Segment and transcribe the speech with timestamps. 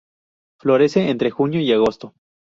[0.59, 2.15] Florece entre junio y agosto.